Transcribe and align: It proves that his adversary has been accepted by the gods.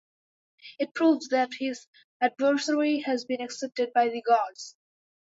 It 0.79 0.95
proves 0.95 1.27
that 1.27 1.53
his 1.59 1.85
adversary 2.19 3.01
has 3.01 3.23
been 3.23 3.39
accepted 3.39 3.93
by 3.93 4.09
the 4.09 4.23
gods. 4.23 4.75